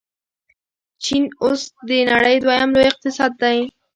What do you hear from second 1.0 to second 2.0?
چین اوس د